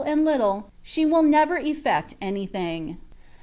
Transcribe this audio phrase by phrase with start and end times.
[0.03, 2.97] 129 and little, she will never effect anything.